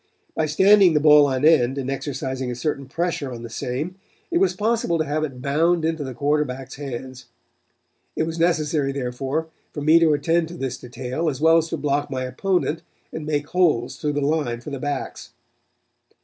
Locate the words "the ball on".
0.95-1.45